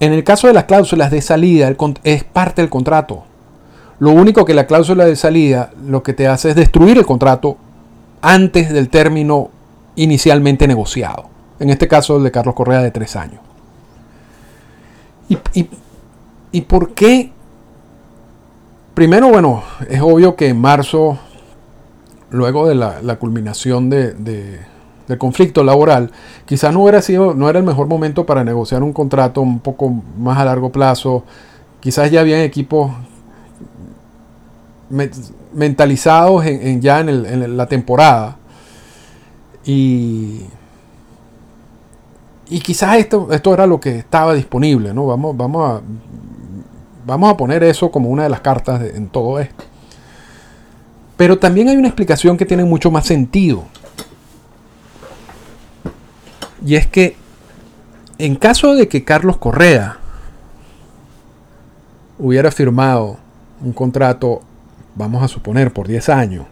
En 0.00 0.12
el 0.12 0.24
caso 0.24 0.48
de 0.48 0.52
las 0.52 0.64
cláusulas 0.64 1.10
de 1.10 1.22
salida, 1.22 1.72
es 2.02 2.24
parte 2.24 2.62
del 2.62 2.70
contrato. 2.70 3.24
Lo 4.00 4.10
único 4.10 4.44
que 4.44 4.54
la 4.54 4.66
cláusula 4.66 5.04
de 5.04 5.16
salida 5.16 5.70
lo 5.86 6.02
que 6.02 6.12
te 6.12 6.26
hace 6.26 6.50
es 6.50 6.56
destruir 6.56 6.98
el 6.98 7.06
contrato 7.06 7.56
antes 8.20 8.72
del 8.72 8.88
término 8.88 9.50
inicialmente 9.94 10.66
negociado. 10.66 11.30
En 11.60 11.70
este 11.70 11.86
caso 11.86 12.16
el 12.16 12.24
de 12.24 12.32
Carlos 12.32 12.54
Correa 12.54 12.82
de 12.82 12.90
tres 12.90 13.14
años. 13.14 13.40
¿Y, 16.52 16.60
por 16.62 16.92
qué? 16.94 17.32
Primero, 18.94 19.28
bueno, 19.28 19.62
es 19.88 20.00
obvio 20.00 20.36
que 20.36 20.48
en 20.48 20.60
marzo, 20.60 21.18
luego 22.30 22.68
de 22.68 22.74
la, 22.74 23.16
culminación 23.16 23.90
de 23.90 24.73
del 25.08 25.18
conflicto 25.18 25.62
laboral, 25.62 26.10
quizás 26.46 26.72
no 26.72 26.82
hubiera 26.82 27.02
sido, 27.02 27.34
no 27.34 27.48
era 27.48 27.58
el 27.58 27.64
mejor 27.64 27.86
momento 27.86 28.24
para 28.24 28.44
negociar 28.44 28.82
un 28.82 28.92
contrato 28.92 29.40
un 29.40 29.60
poco 29.60 29.90
más 30.18 30.38
a 30.38 30.44
largo 30.44 30.70
plazo. 30.70 31.24
Quizás 31.80 32.10
ya 32.10 32.20
habían 32.20 32.40
equipos 32.40 32.90
mentalizados 35.52 36.46
en, 36.46 36.80
ya 36.80 37.00
en, 37.00 37.56
la 37.56 37.66
temporada. 37.66 38.36
Y, 39.64 40.42
y 42.48 42.60
quizás 42.60 42.96
esto, 42.98 43.28
esto 43.30 43.54
era 43.54 43.66
lo 43.66 43.80
que 43.80 43.98
estaba 43.98 44.34
disponible, 44.34 44.92
¿no? 44.94 45.06
Vamos, 45.06 45.36
vamos, 45.36 45.70
a, 45.70 45.80
vamos 47.06 47.30
a 47.30 47.36
poner 47.36 47.62
eso 47.64 47.90
como 47.90 48.08
una 48.08 48.24
de 48.24 48.28
las 48.28 48.40
cartas 48.40 48.82
en 48.94 49.08
todo 49.08 49.38
esto. 49.38 49.64
Pero 51.16 51.38
también 51.38 51.68
hay 51.68 51.76
una 51.76 51.88
explicación 51.88 52.36
que 52.36 52.44
tiene 52.44 52.64
mucho 52.64 52.90
más 52.90 53.06
sentido. 53.06 53.64
Y 56.64 56.76
es 56.76 56.86
que 56.86 57.16
en 58.18 58.36
caso 58.36 58.74
de 58.74 58.88
que 58.88 59.04
Carlos 59.04 59.36
Correa 59.36 59.98
hubiera 62.18 62.50
firmado 62.50 63.18
un 63.60 63.72
contrato, 63.72 64.40
vamos 64.94 65.22
a 65.22 65.28
suponer, 65.28 65.72
por 65.72 65.86
10 65.86 66.08
años, 66.08 66.46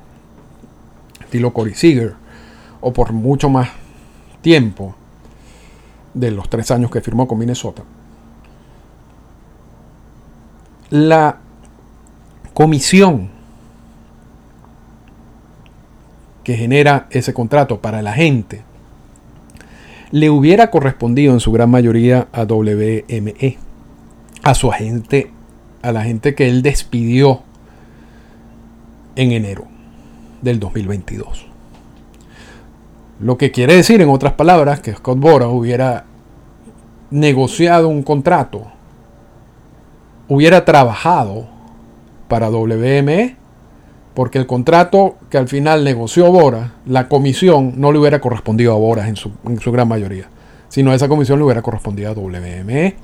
estilo 1.21 1.53
Corey 1.53 1.75
Seager, 1.75 2.15
o 2.81 2.93
por 2.93 3.13
mucho 3.13 3.49
más 3.49 3.71
tiempo 4.43 4.95
de 6.13 6.31
los 6.31 6.51
3 6.51 6.73
años 6.73 6.91
que 6.91 7.01
firmó 7.01 7.27
con 7.27 7.39
Minnesota, 7.39 7.83
la 10.91 11.39
comisión 12.53 13.31
que 16.45 16.57
genera 16.57 17.07
ese 17.11 17.33
contrato 17.33 17.81
para 17.81 18.03
la 18.03 18.13
gente 18.13 18.63
le 20.13 20.29
hubiera 20.29 20.71
correspondido 20.71 21.33
en 21.33 21.41
su 21.41 21.51
gran 21.53 21.71
mayoría 21.71 22.29
a 22.33 22.45
WME, 22.45 23.59
a 24.43 24.55
su 24.55 24.71
agente, 24.71 25.31
a 25.81 25.91
la 25.91 26.05
gente 26.05 26.35
que 26.35 26.49
él 26.49 26.63
despidió 26.63 27.41
en 29.17 29.33
enero 29.33 29.65
del 30.43 30.61
2022. 30.61 31.47
Lo 33.21 33.39
que 33.39 33.51
quiere 33.53 33.75
decir, 33.75 34.03
en 34.03 34.11
otras 34.11 34.35
palabras, 34.35 34.81
que 34.81 34.93
Scott 34.93 35.19
Boras 35.19 35.49
hubiera 35.51 36.05
negociado 37.11 37.89
un 37.89 38.03
contrato, 38.03 38.67
hubiera 40.29 40.65
trabajado 40.67 41.47
para 42.29 42.51
WME 42.51 43.37
porque 44.15 44.39
el 44.39 44.47
contrato 44.47 45.17
que 45.31 45.39
al 45.39 45.49
final 45.49 45.85
negoció 45.85 46.31
Boras, 46.31 46.71
la 46.87 47.09
comisión 47.09 47.75
no 47.77 47.93
le 47.93 47.99
hubiera 47.99 48.21
correspondido 48.21 48.73
a 48.73 48.79
Boras 48.79 49.09
en 49.09 49.17
su, 49.17 49.73
gran 49.73 49.89
mayoría, 49.89 50.29
sino 50.69 50.93
esa 50.93 51.09
comisión 51.09 51.39
le 51.39 51.45
hubiera 51.47 51.63
correspondido 51.63 52.11
a 52.11 52.15
WME. 52.15 52.97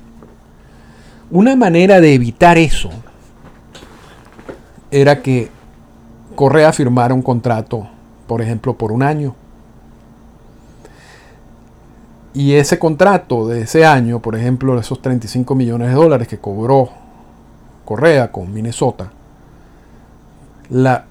Una 1.31 1.57
manera 1.57 2.01
de 2.01 2.15
evitar 2.15 2.59
eso 2.59 2.91
era 4.91 5.23
que 5.23 5.49
Correa 6.35 6.73
firmara 6.73 7.15
un 7.15 7.23
contrato, 7.23 7.89
por 8.27 8.43
ejemplo, 8.43 8.77
por 8.77 8.93
un 8.93 9.03
año. 9.03 9.35
Y 12.35 12.53
ese 12.53 12.79
contrato 12.79 13.49
de 13.49 13.63
ese 13.63 13.85
año, 13.85 14.21
por 14.21 14.37
ejemplo, 14.37 14.79
esos 14.79 15.03
35 15.03 15.55
millones 15.55 15.89
de 15.89 15.95
dólares 15.95 16.29
que 16.29 16.39
cobró 16.39 16.91
Correa 17.85 18.31
con 18.31 18.53
Minnesota, 18.53 19.11
la, 20.71 21.07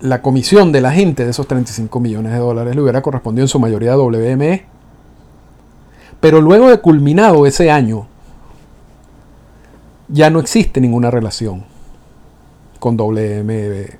la 0.00 0.22
comisión 0.22 0.72
de 0.72 0.80
la 0.80 0.92
gente 0.92 1.24
de 1.24 1.30
esos 1.30 1.46
35 1.46 2.00
millones 2.00 2.32
de 2.32 2.38
dólares 2.38 2.74
le 2.74 2.82
hubiera 2.82 3.02
correspondido 3.02 3.44
en 3.44 3.48
su 3.48 3.58
mayoría 3.58 3.92
a 3.92 3.98
WME. 3.98 4.66
Pero 6.20 6.40
luego 6.40 6.68
de 6.68 6.78
culminado 6.80 7.46
ese 7.46 7.70
año, 7.70 8.06
ya 10.08 10.30
no 10.30 10.40
existe 10.40 10.80
ninguna 10.80 11.10
relación 11.10 11.64
con 12.78 12.96
WME 12.96 13.98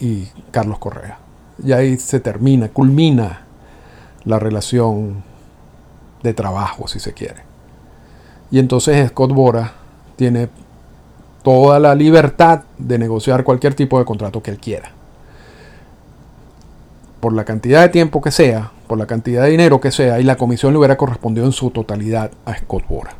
y 0.00 0.28
Carlos 0.50 0.78
Correa. 0.78 1.18
Ya 1.58 1.76
ahí 1.76 1.96
se 1.98 2.20
termina, 2.20 2.68
culmina 2.68 3.42
la 4.24 4.38
relación 4.38 5.22
de 6.22 6.34
trabajo, 6.34 6.88
si 6.88 7.00
se 7.00 7.12
quiere. 7.12 7.42
Y 8.50 8.58
entonces 8.58 9.08
Scott 9.08 9.32
Bora 9.32 9.72
tiene 10.16 10.48
toda 11.42 11.78
la 11.78 11.94
libertad 11.94 12.62
de 12.78 12.98
negociar 12.98 13.44
cualquier 13.44 13.74
tipo 13.74 13.98
de 13.98 14.04
contrato 14.04 14.42
que 14.42 14.50
él 14.50 14.58
quiera. 14.58 14.90
Por 17.20 17.32
la 17.32 17.44
cantidad 17.44 17.82
de 17.82 17.88
tiempo 17.88 18.20
que 18.20 18.30
sea, 18.30 18.72
por 18.86 18.98
la 18.98 19.06
cantidad 19.06 19.44
de 19.44 19.50
dinero 19.50 19.80
que 19.80 19.90
sea, 19.90 20.20
y 20.20 20.24
la 20.24 20.36
comisión 20.36 20.72
le 20.72 20.78
hubiera 20.78 20.96
correspondido 20.96 21.46
en 21.46 21.52
su 21.52 21.70
totalidad 21.70 22.30
a 22.44 22.56
Scott 22.56 22.86
Bora. 22.88 23.14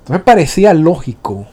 Entonces 0.00 0.22
parecía 0.24 0.74
lógico. 0.74 1.46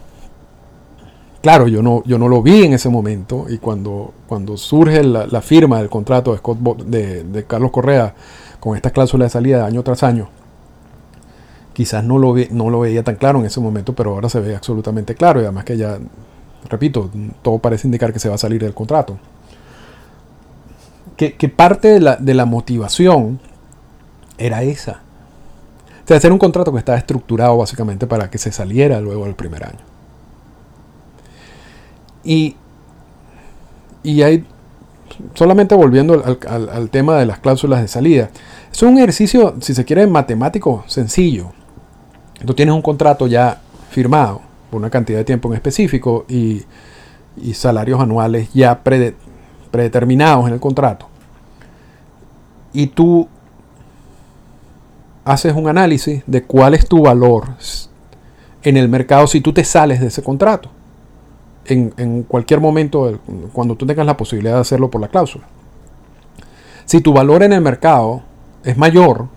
Claro, 1.41 1.67
yo 1.67 1.81
no, 1.81 2.03
yo 2.05 2.17
no 2.17 2.27
lo 2.27 2.43
vi 2.43 2.65
en 2.65 2.73
ese 2.73 2.89
momento 2.89 3.45
y 3.49 3.57
cuando, 3.57 4.13
cuando 4.27 4.57
surge 4.57 5.03
la, 5.03 5.41
firma 5.41 5.79
del 5.79 5.89
contrato 5.89 6.33
de, 6.33 6.37
Scott 6.37 6.59
de, 6.83 7.23
de 7.23 7.43
Carlos 7.45 7.71
Correa 7.71 8.13
con 8.59 8.75
estas 8.75 8.91
cláusulas 8.91 9.27
de 9.27 9.29
salida 9.31 9.57
de 9.57 9.63
año 9.63 9.81
tras 9.81 10.03
año, 10.03 10.29
quizás 11.73 12.03
no 12.03 12.17
lo, 12.17 12.35
no 12.51 12.69
lo 12.69 12.79
veía 12.79 13.03
tan 13.03 13.15
claro 13.15 13.39
en 13.39 13.45
ese 13.45 13.59
momento, 13.59 13.93
pero 13.93 14.13
ahora 14.13 14.29
se 14.29 14.39
ve 14.39 14.55
absolutamente 14.55 15.15
claro 15.15 15.39
y 15.41 15.43
además 15.43 15.63
que 15.63 15.77
ya, 15.77 15.97
repito, 16.69 17.09
todo 17.41 17.59
parece 17.59 17.87
indicar 17.87 18.11
que 18.11 18.19
se 18.19 18.29
va 18.29 18.35
a 18.35 18.39
salir 18.39 18.61
del 18.61 18.73
contrato. 18.73 19.17
Que, 21.17 21.49
parte 21.49 21.99
de 21.99 22.33
la, 22.33 22.45
motivación 22.45 23.39
era 24.39 24.63
esa. 24.63 25.01
O 26.03 26.07
sea, 26.07 26.17
hacer 26.17 26.31
un 26.31 26.39
contrato 26.39 26.71
que 26.71 26.79
estaba 26.79 26.97
estructurado 26.97 27.55
básicamente 27.57 28.07
para 28.07 28.31
que 28.31 28.39
se 28.39 28.51
saliera 28.51 28.99
luego 28.99 29.25
del 29.25 29.35
primer 29.35 29.63
año. 29.63 29.77
Y, 32.23 32.55
y 34.01 34.43
solamente 35.35 35.75
volviendo 35.75 36.23
al, 36.25 36.69
al 36.69 36.89
tema 36.89 37.19
de 37.19 37.27
las 37.27 37.37
cláusulas 37.37 37.81
de 37.81 37.87
salida, 37.87 38.31
es 38.71 38.81
un 38.81 38.97
ejercicio, 38.97 39.55
si 39.61 39.75
se 39.75 39.85
quiere, 39.85 40.07
matemático 40.07 40.83
sencillo. 40.87 41.51
Tú 42.45 42.53
tienes 42.53 42.73
un 42.73 42.81
contrato 42.81 43.27
ya 43.27 43.61
firmado 43.89 44.41
por 44.69 44.79
una 44.79 44.89
cantidad 44.89 45.19
de 45.19 45.25
tiempo 45.25 45.49
en 45.49 45.55
específico 45.55 46.25
y, 46.27 46.63
salarios 47.53 47.99
anuales 47.99 48.49
ya 48.53 48.81
predeterminados 48.83 50.47
en 50.47 50.53
el 50.53 50.59
contrato. 50.59 51.07
Y 52.73 52.87
tú 52.87 53.27
haces 55.23 55.53
un 55.53 55.67
análisis 55.67 56.23
de 56.25 56.43
cuál 56.43 56.73
es 56.73 56.87
tu 56.87 57.03
valor 57.03 57.49
en 58.63 58.77
el 58.77 58.89
mercado 58.89 59.27
si 59.27 59.41
tú 59.41 59.53
te 59.53 59.63
sales 59.63 59.99
de 59.99 60.07
ese 60.07 60.23
contrato. 60.23 60.69
En, 61.65 62.23
cualquier 62.23 62.59
momento, 62.59 63.19
cuando 63.53 63.75
tú 63.75 63.85
tengas 63.85 64.05
la 64.05 64.17
posibilidad 64.17 64.55
de 64.55 64.61
hacerlo 64.61 64.89
por 64.89 64.99
la 64.99 65.07
cláusula. 65.07 65.45
Si 66.85 66.99
tu 66.99 67.13
valor 67.13 67.43
en 67.43 67.53
el 67.53 67.61
mercado 67.61 68.23
es 68.63 68.77
mayor 68.77 69.27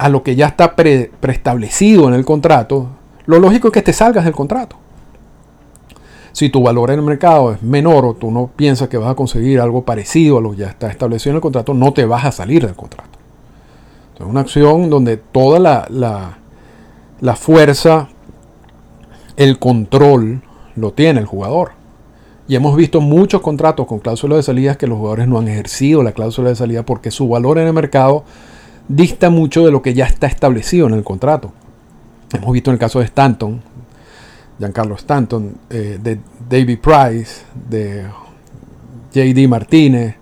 a 0.00 0.08
lo 0.08 0.22
que 0.22 0.34
ya 0.34 0.46
está 0.46 0.76
preestablecido 0.76 2.08
en 2.08 2.14
el 2.14 2.24
contrato, 2.24 2.88
lo 3.26 3.38
lógico 3.38 3.68
es 3.68 3.74
que 3.74 3.82
te 3.82 3.92
salgas 3.92 4.24
del 4.24 4.32
contrato. 4.32 4.76
Si 6.32 6.48
tu 6.48 6.62
valor 6.62 6.90
en 6.90 7.00
el 7.00 7.04
mercado 7.04 7.52
es 7.52 7.62
menor 7.62 8.06
o 8.06 8.14
tú 8.14 8.30
no 8.30 8.46
piensas 8.46 8.88
que 8.88 8.96
vas 8.96 9.10
a 9.10 9.14
conseguir 9.14 9.60
algo 9.60 9.84
parecido 9.84 10.38
a 10.38 10.40
lo 10.40 10.52
que 10.52 10.56
ya 10.56 10.68
está 10.68 10.88
establecido 10.90 11.32
en 11.32 11.36
el 11.36 11.42
contrato, 11.42 11.74
no 11.74 11.92
te 11.92 12.06
vas 12.06 12.24
a 12.24 12.32
salir 12.32 12.64
del 12.64 12.74
contrato. 12.74 13.18
Es 14.18 14.24
una 14.24 14.40
acción 14.40 14.88
donde 14.88 15.18
toda 15.18 15.58
la, 15.58 15.86
la, 15.90 16.38
la 17.20 17.36
fuerza, 17.36 18.08
el 19.36 19.58
control, 19.58 20.42
lo 20.76 20.94
tiene 20.94 21.20
el 21.20 21.26
jugador. 21.26 21.72
Y 22.48 22.56
hemos 22.56 22.74
visto 22.74 23.02
muchos 23.02 23.42
contratos 23.42 23.86
con 23.86 23.98
cláusulas 23.98 24.38
de 24.38 24.42
salida 24.44 24.78
que 24.78 24.86
los 24.86 24.96
jugadores 24.96 25.28
no 25.28 25.38
han 25.38 25.48
ejercido 25.48 26.02
la 26.02 26.12
cláusula 26.12 26.48
de 26.48 26.56
salida 26.56 26.86
porque 26.86 27.10
su 27.10 27.28
valor 27.28 27.58
en 27.58 27.66
el 27.66 27.74
mercado 27.74 28.24
dista 28.90 29.30
mucho 29.30 29.64
de 29.64 29.70
lo 29.70 29.82
que 29.82 29.94
ya 29.94 30.04
está 30.04 30.26
establecido 30.26 30.88
en 30.88 30.94
el 30.94 31.04
contrato. 31.04 31.52
Hemos 32.32 32.52
visto 32.52 32.70
en 32.70 32.74
el 32.74 32.80
caso 32.80 32.98
de 32.98 33.04
Stanton, 33.06 33.60
Giancarlo 34.58 34.96
Stanton, 34.96 35.54
eh, 35.70 35.98
de 36.02 36.18
David 36.48 36.78
Price, 36.80 37.42
de 37.68 38.06
JD 39.12 39.48
Martínez. 39.48 40.16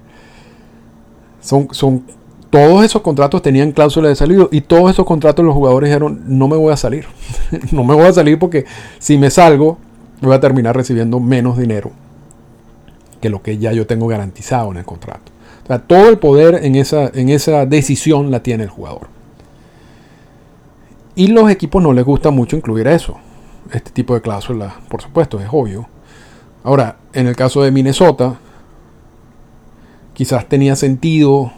Son, 1.40 2.04
todos 2.50 2.84
esos 2.84 3.00
contratos 3.00 3.40
tenían 3.40 3.72
cláusulas 3.72 4.10
de 4.10 4.16
salida 4.16 4.48
y 4.50 4.60
todos 4.60 4.90
esos 4.90 5.06
contratos 5.06 5.44
los 5.44 5.54
jugadores 5.54 5.88
dijeron, 5.88 6.22
no 6.26 6.46
me 6.46 6.56
voy 6.56 6.72
a 6.72 6.76
salir. 6.76 7.06
no 7.72 7.84
me 7.84 7.94
voy 7.94 8.06
a 8.06 8.12
salir 8.12 8.38
porque 8.38 8.66
si 8.98 9.16
me 9.16 9.30
salgo 9.30 9.78
voy 10.20 10.34
a 10.34 10.40
terminar 10.40 10.76
recibiendo 10.76 11.20
menos 11.20 11.56
dinero 11.56 11.92
que 13.20 13.30
lo 13.30 13.40
que 13.40 13.56
ya 13.58 13.72
yo 13.72 13.87
tengo 13.87 14.08
garantizado 14.08 14.70
en 14.72 14.78
el 14.78 14.84
contrato 14.84 15.38
todo 15.87 16.09
el 16.09 16.19
poder 16.19 16.64
en 16.64 16.76
esa, 16.76 17.11
en 17.12 17.28
esa 17.28 17.67
decisión 17.67 18.31
la 18.31 18.43
tiene 18.43 18.64
el 18.64 18.71
jugador. 18.71 19.09
Y 21.14 21.26
los 21.28 21.50
equipos 21.50 21.83
no 21.83 21.93
les 21.93 22.05
gusta 22.05 22.31
mucho 22.31 22.57
incluir 22.57 22.87
eso. 22.87 23.19
Este 23.73 23.90
tipo 23.90 24.14
de 24.14 24.23
cláusulas, 24.23 24.75
por 24.88 25.02
supuesto, 25.02 25.40
es 25.40 25.49
obvio. 25.50 25.88
Ahora, 26.62 26.97
en 27.12 27.26
el 27.26 27.37
caso 27.37 27.62
de 27.62 27.71
Minnesota, 27.71 28.38
quizás 30.14 30.49
tenía 30.49 30.75
sentido 30.76 31.52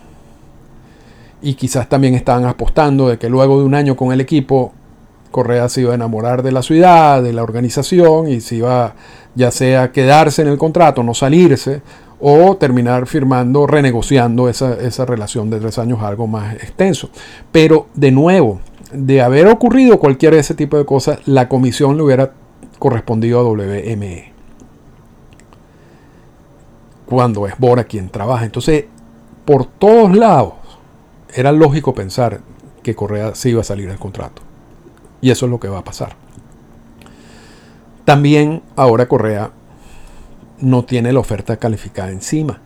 y 1.43 1.55
quizás 1.55 1.89
también 1.89 2.15
estaban 2.15 2.45
apostando 2.47 3.09
de 3.09 3.19
que 3.19 3.29
luego 3.29 3.59
de 3.59 3.65
un 3.65 3.75
año 3.75 3.97
con 3.97 4.13
el 4.13 4.21
equipo, 4.21 4.73
Correa 5.31 5.69
se 5.69 5.83
iba 5.83 5.93
a 5.93 5.95
enamorar 5.95 6.43
de 6.43 6.53
la 6.53 6.63
ciudad, 6.63 7.23
de 7.23 7.33
la 7.33 7.43
organización 7.43 8.29
y 8.29 8.41
se 8.41 8.57
iba 8.57 8.95
ya 9.35 9.51
sea 9.51 9.93
quedarse 9.93 10.43
en 10.43 10.49
el 10.49 10.59
contrato, 10.59 11.03
no 11.03 11.15
salirse, 11.15 11.83
o 12.21 12.57
terminar 12.57 13.07
firmando, 13.07 13.67
renegociando 13.67 14.49
esa, 14.49 14.75
esa 14.75 15.07
relación 15.07 15.50
de 15.50 15.61
tres 15.61 15.79
años 15.79 16.03
algo 16.03 16.27
más 16.27 16.55
extenso. 16.55 17.11
Pero 17.50 17.87
de 17.95 18.11
nuevo, 18.11 18.61
de 18.93 19.23
haber 19.23 19.47
ocurrido 19.47 19.99
cualquier 19.99 20.35
de 20.35 20.41
ese 20.41 20.55
tipo 20.55 20.77
de 20.77 20.85
cosas, 20.85 21.21
la 21.27 21.49
comisión 21.49 21.97
le 21.97 22.03
hubiera 22.03 22.33
correspondido 22.79 23.41
a 23.41 23.45
WME. 23.45 24.33
Cuando 27.06 27.47
es 27.47 27.59
Bora 27.59 27.85
quien 27.85 28.09
trabaja. 28.09 28.45
Entonces, 28.45 28.85
por 29.45 29.67
todos 29.67 30.17
lados, 30.17 30.54
era 31.35 31.52
lógico 31.52 31.95
pensar 31.95 32.41
que 32.83 32.95
Correa 32.95 33.35
se 33.35 33.50
iba 33.50 33.61
a 33.61 33.65
salir 33.65 33.89
del 33.89 33.99
contrato. 33.99 34.43
Y 35.21 35.30
eso 35.30 35.47
es 35.47 35.50
lo 35.50 35.61
que 35.61 35.69
va 35.69 35.78
a 35.78 35.85
pasar. 35.85 36.17
También 38.04 38.63
ahora 38.76 39.06
Correa 39.06 39.50
no 40.61 40.85
tiene 40.85 41.13
la 41.13 41.21
oferta 41.21 41.57
calificada 41.57 42.11
encima. 42.11 42.61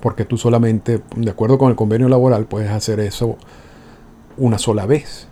Porque 0.00 0.24
tú 0.24 0.36
solamente, 0.36 1.02
de 1.16 1.30
acuerdo 1.30 1.58
con 1.58 1.70
el 1.70 1.76
convenio 1.76 2.08
laboral, 2.08 2.46
puedes 2.46 2.70
hacer 2.70 3.00
eso 3.00 3.36
una 4.36 4.58
sola 4.58 4.86
vez. 4.86 5.28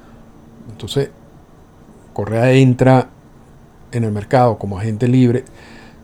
Entonces, 0.70 1.10
Correa 2.12 2.52
entra 2.52 3.08
en 3.92 4.04
el 4.04 4.12
mercado 4.12 4.58
como 4.58 4.78
agente 4.78 5.08
libre 5.08 5.44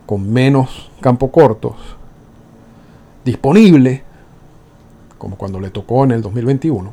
con 0.07 0.33
menos 0.33 0.91
campo 1.01 1.31
cortos 1.31 1.75
disponible, 3.25 4.05
como 5.19 5.37
cuando 5.37 5.61
le 5.61 5.71
tocó 5.71 6.05
en 6.05 6.13
el 6.13 6.23
2021. 6.23 6.93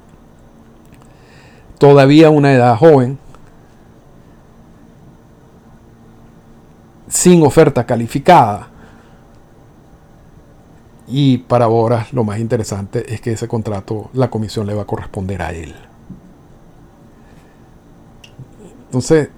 Todavía 1.77 2.31
una 2.31 2.53
edad 2.53 2.75
joven, 2.75 3.19
sin 7.07 7.45
oferta 7.45 7.85
calificada. 7.85 8.69
Y 11.07 11.39
para 11.39 11.65
ahora 11.65 12.07
lo 12.11 12.23
más 12.23 12.39
interesante 12.39 13.13
es 13.13 13.21
que 13.21 13.33
ese 13.33 13.47
contrato, 13.47 14.09
la 14.13 14.29
comisión 14.29 14.65
le 14.65 14.73
va 14.73 14.83
a 14.83 14.85
corresponder 14.85 15.41
a 15.41 15.51
él. 15.51 15.75
Entonces, 18.85 19.29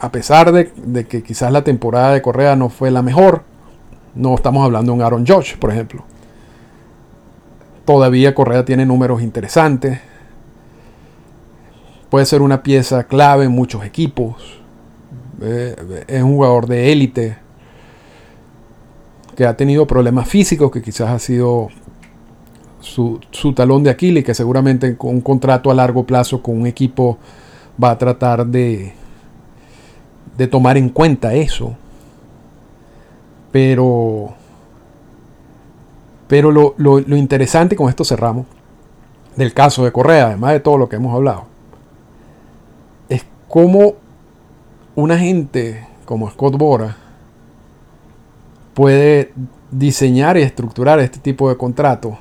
a 0.00 0.10
pesar 0.10 0.52
de, 0.52 1.06
que 1.06 1.22
quizás 1.22 1.52
la 1.52 1.62
temporada 1.62 2.12
de 2.12 2.22
Correa 2.22 2.56
no 2.56 2.68
fue 2.68 2.90
la 2.90 3.02
mejor, 3.02 3.42
no 4.14 4.34
estamos 4.34 4.64
hablando 4.64 4.92
de 4.92 4.98
un 4.98 5.02
Aaron 5.02 5.26
Josh, 5.26 5.56
por 5.56 5.70
ejemplo. 5.70 6.04
Todavía 7.84 8.34
Correa 8.34 8.64
tiene 8.64 8.86
números 8.86 9.22
interesantes. 9.22 10.00
Puede 12.08 12.24
ser 12.26 12.40
una 12.40 12.62
pieza 12.62 13.04
clave 13.04 13.44
en 13.44 13.52
muchos 13.52 13.84
equipos 13.84 14.63
es 15.40 16.22
un 16.22 16.34
jugador 16.34 16.66
de 16.66 16.92
élite 16.92 17.38
que 19.34 19.46
ha 19.46 19.56
tenido 19.56 19.86
problemas 19.86 20.28
físicos, 20.28 20.70
que 20.70 20.82
quizás 20.82 21.10
ha 21.10 21.18
sido 21.18 21.68
su, 22.80 23.18
talón 23.54 23.82
de 23.82 23.90
Aquiles, 23.90 24.24
que 24.24 24.34
seguramente 24.34 24.96
con 24.96 25.10
un 25.10 25.20
contrato 25.20 25.70
a 25.70 25.74
largo 25.74 26.04
plazo 26.04 26.42
con 26.42 26.60
un 26.60 26.66
equipo 26.66 27.18
va 27.82 27.90
a 27.90 27.98
tratar 27.98 28.46
de, 28.46 28.92
de 30.36 30.46
tomar 30.46 30.76
en 30.76 30.90
cuenta 30.90 31.34
eso. 31.34 31.74
Pero, 33.50 34.34
pero 36.28 36.50
lo, 36.50 36.74
lo, 36.76 37.00
lo 37.00 37.16
interesante, 37.16 37.76
con 37.76 37.88
esto 37.88 38.04
cerramos, 38.04 38.46
del 39.36 39.52
caso 39.52 39.84
de 39.84 39.92
Correa, 39.92 40.26
además 40.26 40.52
de 40.52 40.60
todo 40.60 40.76
lo 40.76 40.88
que 40.88 40.96
hemos 40.96 41.14
hablado, 41.14 41.46
es 43.08 43.24
cómo 43.48 43.94
una 44.94 45.18
gente 45.18 45.86
como 46.04 46.30
Scott 46.30 46.56
Bora 46.56 46.96
puede 48.74 49.32
diseñar 49.70 50.36
y 50.36 50.42
estructurar 50.42 51.00
este 51.00 51.18
tipo 51.18 51.48
de 51.48 51.56
contrato 51.56 52.18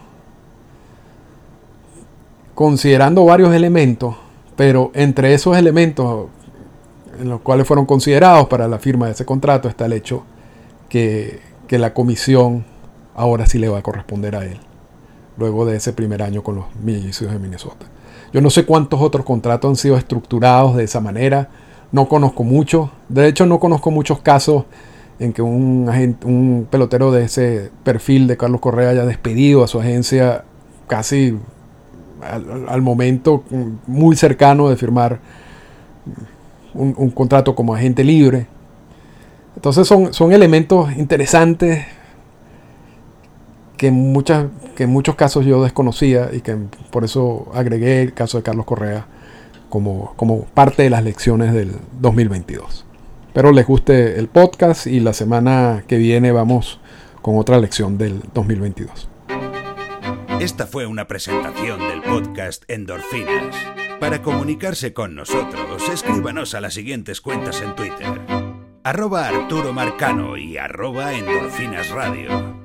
considerando 2.55 3.25
varios 3.25 3.53
elementos, 3.53 4.15
pero 4.55 4.91
entre 4.93 5.33
esos 5.33 5.57
elementos 5.57 6.27
en 7.19 7.29
los 7.29 7.41
cuales 7.41 7.67
fueron 7.67 7.85
considerados 7.85 8.47
para 8.47 8.67
la 8.67 8.79
firma 8.79 9.07
de 9.07 9.13
ese 9.13 9.25
contrato 9.25 9.67
está 9.67 9.85
el 9.85 9.93
hecho 9.93 10.23
que, 10.89 11.39
que 11.67 11.77
la 11.77 11.93
comisión 11.93 12.65
ahora 13.15 13.45
sí 13.45 13.59
le 13.59 13.69
va 13.69 13.79
a 13.79 13.83
corresponder 13.83 14.35
a 14.35 14.45
él, 14.45 14.59
luego 15.37 15.65
de 15.65 15.77
ese 15.77 15.93
primer 15.93 16.21
año 16.21 16.43
con 16.43 16.55
los 16.55 16.65
Millizos 16.75 17.31
de 17.31 17.39
Minnesota. 17.39 17.85
Yo 18.31 18.41
no 18.41 18.49
sé 18.49 18.65
cuántos 18.65 18.99
otros 19.01 19.25
contratos 19.25 19.69
han 19.69 19.75
sido 19.75 19.97
estructurados 19.97 20.75
de 20.75 20.83
esa 20.83 20.99
manera, 20.99 21.49
no 21.93 22.09
conozco 22.09 22.43
mucho. 22.43 22.91
De 23.07 23.27
hecho, 23.27 23.45
no 23.45 23.59
conozco 23.59 23.91
muchos 23.91 24.19
casos 24.19 24.65
en 25.19 25.31
que 25.31 25.41
un, 25.41 25.87
un 26.25 26.67
pelotero 26.69 27.11
de 27.11 27.23
ese 27.23 27.71
perfil 27.83 28.27
de 28.27 28.35
Carlos 28.35 28.59
Correa 28.59 28.89
haya 28.89 29.05
despedido 29.05 29.63
a 29.63 29.67
su 29.67 29.79
agencia 29.79 30.43
casi 30.87 31.37
al, 32.21 32.81
momento 32.81 33.43
muy 33.85 34.15
cercano 34.15 34.69
de 34.69 34.75
firmar 34.75 35.19
un, 36.73 37.11
contrato 37.11 37.53
como 37.53 37.75
agente 37.75 38.03
libre. 38.03 38.47
Entonces 39.55 39.87
son, 39.87 40.15
son 40.15 40.33
elementos 40.33 40.91
interesantes 40.97 41.85
que 43.77 43.91
muchas, 43.91 44.47
que 44.75 44.85
en 44.85 44.89
muchos 44.89 45.13
casos 45.13 45.45
yo 45.45 45.63
desconocía 45.63 46.29
y 46.33 46.41
que 46.41 46.57
por 46.89 47.03
eso 47.03 47.51
agregué 47.53 48.01
el 48.01 48.13
caso 48.13 48.37
de 48.37 48.43
Carlos 48.43 48.65
Correa 48.65 49.05
como, 49.73 50.45
parte 50.53 50.83
de 50.83 50.89
las 50.91 51.03
lecciones 51.03 51.53
del 51.53 51.71
2022. 51.99 52.85
Espero 53.27 53.51
les 53.51 53.65
guste 53.65 54.19
el 54.19 54.27
podcast 54.27 54.85
y 54.85 54.99
la 54.99 55.13
semana 55.13 55.83
que 55.87 55.97
viene 55.97 56.31
vamos 56.31 56.79
con 57.23 57.39
otra 57.39 57.57
lección 57.57 57.97
del 57.97 58.21
2022. 58.35 59.09
Esta 60.39 60.67
fue 60.67 60.85
una 60.85 61.07
presentación 61.07 61.79
del 61.79 62.03
podcast 62.03 62.63
Endorfinas. 62.67 63.55
Para 63.99 64.21
comunicarse 64.21 64.93
con 64.93 65.15
nosotros, 65.15 65.89
escríbanos 65.91 66.53
a 66.53 66.61
las 66.61 66.75
siguientes 66.75 67.21
cuentas 67.21 67.61
en 67.61 67.75
Twitter. 67.75 68.21
Arroba 68.83 69.27
Arturo 69.27 69.73
Marcano 69.73 70.37
y 70.37 70.57
arroba 70.57 71.13
Endorfinas 71.13 71.89
Radio. 71.89 72.62